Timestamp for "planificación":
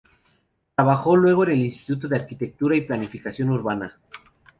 2.81-3.51